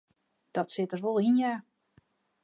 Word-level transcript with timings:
Dat 0.55 0.69
sit 0.75 0.89
der 0.91 1.01
wol 1.03 1.17
yn 1.27 1.37
ja. 1.41 1.53